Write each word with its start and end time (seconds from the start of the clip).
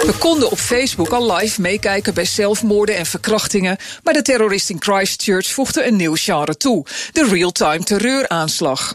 We 0.00 0.14
konden 0.18 0.50
op 0.50 0.58
Facebook 0.58 1.08
al 1.08 1.32
live 1.32 1.60
meekijken 1.60 2.14
bij 2.14 2.24
zelfmoorden 2.24 2.96
en 2.96 3.06
verkrachtingen, 3.06 3.76
maar 4.02 4.14
de 4.14 4.22
terrorist 4.22 4.70
in 4.70 4.82
Christchurch 4.82 5.46
voegde 5.46 5.84
een 5.84 5.96
nieuw 5.96 6.14
genre 6.16 6.56
toe: 6.56 6.86
de 7.12 7.24
real-time 7.24 7.84
terreuraanslag. 7.84 8.94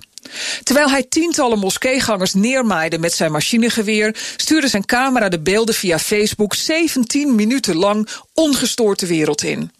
Terwijl 0.64 0.90
hij 0.90 1.04
tientallen 1.04 1.60
moskeegangers 1.60 2.34
neermaaide 2.34 3.00
met 3.00 3.14
zijn 3.14 3.32
machinegeweer, 3.32 4.16
stuurde 4.38 4.68
zijn 4.68 4.86
camera 4.86 5.30
de 5.30 5.40
beelden 5.40 5.76
via 5.76 6.00
Facebook 6.00 6.54
17 6.54 7.36
minuten 7.36 7.76
lang 7.76 8.08
ongestoord 8.34 9.00
de 9.00 9.08
wereld 9.08 9.44
in. 9.44 9.72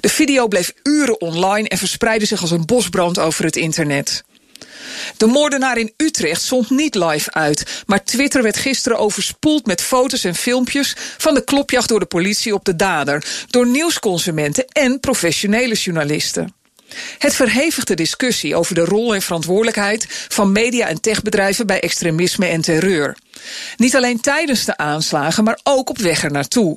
De 0.00 0.08
video 0.08 0.48
bleef 0.48 0.72
uren 0.82 1.20
online 1.20 1.68
en 1.68 1.78
verspreidde 1.78 2.26
zich 2.26 2.40
als 2.40 2.50
een 2.50 2.66
bosbrand 2.66 3.18
over 3.18 3.44
het 3.44 3.56
internet. 3.56 4.24
De 5.16 5.26
moordenaar 5.26 5.78
in 5.78 5.92
Utrecht 5.96 6.42
zond 6.42 6.70
niet 6.70 6.94
live 6.94 7.32
uit, 7.32 7.82
maar 7.86 8.04
Twitter 8.04 8.42
werd 8.42 8.56
gisteren 8.56 8.98
overspoeld 8.98 9.66
met 9.66 9.82
foto's 9.82 10.24
en 10.24 10.34
filmpjes 10.34 10.96
van 11.18 11.34
de 11.34 11.44
klopjacht 11.44 11.88
door 11.88 12.00
de 12.00 12.06
politie 12.06 12.54
op 12.54 12.64
de 12.64 12.76
dader, 12.76 13.24
door 13.50 13.66
nieuwsconsumenten 13.66 14.64
en 14.68 15.00
professionele 15.00 15.74
journalisten. 15.74 16.54
Het 17.18 17.34
verhevigt 17.34 17.86
de 17.86 17.94
discussie 17.94 18.56
over 18.56 18.74
de 18.74 18.84
rol 18.84 19.14
en 19.14 19.22
verantwoordelijkheid 19.22 20.06
van 20.28 20.52
media- 20.52 20.86
en 20.86 21.00
techbedrijven 21.00 21.66
bij 21.66 21.80
extremisme 21.80 22.46
en 22.46 22.60
terreur. 22.60 23.16
Niet 23.76 23.96
alleen 23.96 24.20
tijdens 24.20 24.64
de 24.64 24.76
aanslagen, 24.76 25.44
maar 25.44 25.60
ook 25.62 25.90
op 25.90 25.98
weg 25.98 26.24
er 26.24 26.30
naartoe. 26.30 26.76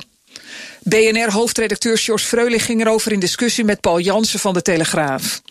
BNR-hoofdredacteur 0.83 1.97
George 1.97 2.25
Freulich 2.25 2.65
ging 2.65 2.81
erover 2.81 3.11
in 3.11 3.19
discussie 3.19 3.63
met 3.63 3.81
Paul 3.81 3.99
Jansen 3.99 4.39
van 4.39 4.53
de 4.53 4.61
Telegraaf. 4.61 5.41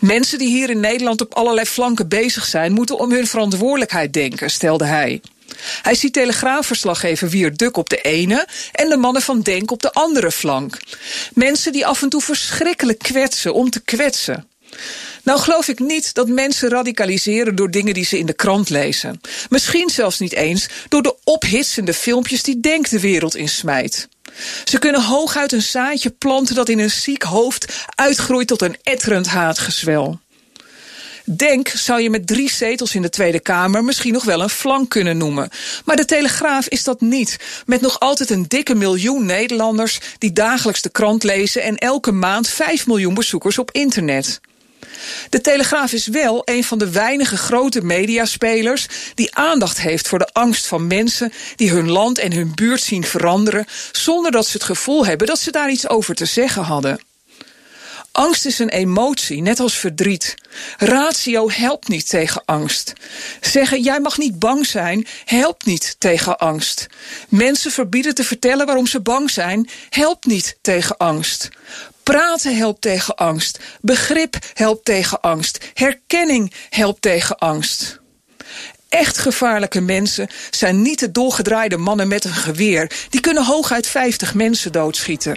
Mensen 0.00 0.38
die 0.38 0.48
hier 0.48 0.70
in 0.70 0.80
Nederland 0.80 1.20
op 1.20 1.34
allerlei 1.34 1.66
flanken 1.66 2.08
bezig 2.08 2.44
zijn, 2.44 2.72
moeten 2.72 2.98
om 2.98 3.12
hun 3.12 3.26
verantwoordelijkheid 3.26 4.12
denken, 4.12 4.50
stelde 4.50 4.84
hij. 4.84 5.20
Hij 5.82 5.94
ziet 5.94 6.12
telegraafverslaggever 6.12 7.28
Wier 7.28 7.56
Duk 7.56 7.76
op 7.76 7.88
de 7.88 8.00
ene 8.00 8.46
en 8.72 8.88
de 8.88 8.96
mannen 8.96 9.22
van 9.22 9.40
Denk 9.40 9.70
op 9.70 9.82
de 9.82 9.92
andere 9.92 10.30
flank. 10.30 10.78
Mensen 11.34 11.72
die 11.72 11.86
af 11.86 12.02
en 12.02 12.08
toe 12.08 12.20
verschrikkelijk 12.20 12.98
kwetsen 12.98 13.54
om 13.54 13.70
te 13.70 13.80
kwetsen. 13.80 14.48
Nou 15.22 15.40
geloof 15.40 15.68
ik 15.68 15.78
niet 15.78 16.14
dat 16.14 16.28
mensen 16.28 16.68
radicaliseren 16.68 17.54
door 17.54 17.70
dingen 17.70 17.94
die 17.94 18.04
ze 18.04 18.18
in 18.18 18.26
de 18.26 18.32
krant 18.32 18.68
lezen. 18.68 19.20
Misschien 19.48 19.90
zelfs 19.90 20.18
niet 20.18 20.32
eens 20.32 20.68
door 20.88 21.02
de 21.02 21.16
ophitsende 21.24 21.94
filmpjes 21.94 22.42
die 22.42 22.60
Denk 22.60 22.88
de 22.88 23.00
wereld 23.00 23.36
insmijt. 23.36 24.08
Ze 24.64 24.78
kunnen 24.78 25.02
hooguit 25.02 25.52
een 25.52 25.62
zaadje 25.62 26.10
planten 26.10 26.54
dat 26.54 26.68
in 26.68 26.78
een 26.78 26.90
ziek 26.90 27.22
hoofd 27.22 27.86
uitgroeit 27.94 28.48
tot 28.48 28.62
een 28.62 28.76
etterend 28.82 29.26
haatgezwel. 29.26 30.20
Denk 31.36 31.68
zou 31.68 32.00
je 32.00 32.10
met 32.10 32.26
drie 32.26 32.50
zetels 32.50 32.94
in 32.94 33.02
de 33.02 33.08
Tweede 33.08 33.40
Kamer 33.40 33.84
misschien 33.84 34.12
nog 34.12 34.24
wel 34.24 34.40
een 34.40 34.50
flank 34.50 34.90
kunnen 34.90 35.16
noemen. 35.16 35.48
Maar 35.84 35.96
de 35.96 36.04
Telegraaf 36.04 36.68
is 36.68 36.84
dat 36.84 37.00
niet. 37.00 37.36
Met 37.66 37.80
nog 37.80 38.00
altijd 38.00 38.30
een 38.30 38.44
dikke 38.48 38.74
miljoen 38.74 39.26
Nederlanders 39.26 40.00
die 40.18 40.32
dagelijks 40.32 40.82
de 40.82 40.90
krant 40.90 41.22
lezen 41.22 41.62
en 41.62 41.76
elke 41.76 42.12
maand 42.12 42.48
5 42.48 42.86
miljoen 42.86 43.14
bezoekers 43.14 43.58
op 43.58 43.70
internet. 43.70 44.40
De 45.30 45.40
Telegraaf 45.40 45.92
is 45.92 46.06
wel 46.06 46.42
een 46.44 46.64
van 46.64 46.78
de 46.78 46.90
weinige 46.90 47.36
grote 47.36 47.82
mediaspelers 47.82 48.86
die 49.14 49.34
aandacht 49.34 49.80
heeft 49.80 50.08
voor 50.08 50.18
de 50.18 50.28
angst 50.32 50.66
van 50.66 50.86
mensen 50.86 51.32
die 51.56 51.70
hun 51.70 51.90
land 51.90 52.18
en 52.18 52.32
hun 52.32 52.52
buurt 52.54 52.82
zien 52.82 53.04
veranderen 53.04 53.66
zonder 53.92 54.30
dat 54.30 54.46
ze 54.46 54.52
het 54.52 54.64
gevoel 54.64 55.06
hebben 55.06 55.26
dat 55.26 55.38
ze 55.38 55.50
daar 55.50 55.70
iets 55.70 55.88
over 55.88 56.14
te 56.14 56.24
zeggen 56.24 56.62
hadden. 56.62 57.00
Angst 58.20 58.46
is 58.46 58.58
een 58.58 58.68
emotie, 58.68 59.42
net 59.42 59.60
als 59.60 59.76
verdriet. 59.76 60.34
Ratio 60.76 61.50
helpt 61.50 61.88
niet 61.88 62.08
tegen 62.08 62.42
angst. 62.44 62.92
Zeggen 63.40 63.82
jij 63.82 64.00
mag 64.00 64.18
niet 64.18 64.38
bang 64.38 64.66
zijn, 64.66 65.06
helpt 65.24 65.66
niet 65.66 65.96
tegen 65.98 66.38
angst. 66.38 66.86
Mensen 67.28 67.70
verbieden 67.70 68.14
te 68.14 68.24
vertellen 68.24 68.66
waarom 68.66 68.86
ze 68.86 69.00
bang 69.00 69.30
zijn, 69.30 69.68
helpt 69.88 70.26
niet 70.26 70.58
tegen 70.60 70.96
angst. 70.96 71.48
Praten 72.02 72.56
helpt 72.56 72.80
tegen 72.80 73.14
angst. 73.14 73.58
Begrip 73.80 74.36
helpt 74.54 74.84
tegen 74.84 75.20
angst. 75.20 75.58
Herkenning 75.74 76.52
helpt 76.70 77.02
tegen 77.02 77.38
angst. 77.38 78.00
Echt 78.90 79.18
gevaarlijke 79.18 79.80
mensen 79.80 80.28
zijn 80.50 80.82
niet 80.82 80.98
de 80.98 81.10
dolgedraaide 81.10 81.76
mannen 81.76 82.08
met 82.08 82.24
een 82.24 82.32
geweer. 82.32 82.90
Die 83.08 83.20
kunnen 83.20 83.44
hooguit 83.44 83.86
50 83.86 84.34
mensen 84.34 84.72
doodschieten. 84.72 85.36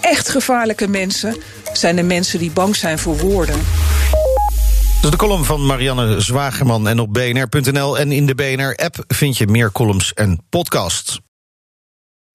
Echt 0.00 0.28
gevaarlijke 0.28 0.88
mensen 0.88 1.36
zijn 1.72 1.96
de 1.96 2.02
mensen 2.02 2.38
die 2.38 2.50
bang 2.50 2.76
zijn 2.76 2.98
voor 2.98 3.18
woorden. 3.18 3.56
Dat 5.00 5.04
is 5.04 5.10
de 5.10 5.16
column 5.16 5.44
van 5.44 5.66
Marianne 5.66 6.20
Zwagerman. 6.20 6.88
En 6.88 6.98
op 6.98 7.12
bnr.nl 7.12 7.98
en 7.98 8.12
in 8.12 8.26
de 8.26 8.34
BNR-app 8.34 9.04
vind 9.06 9.36
je 9.36 9.46
meer 9.46 9.72
columns 9.72 10.12
en 10.12 10.44
podcasts. 10.50 11.20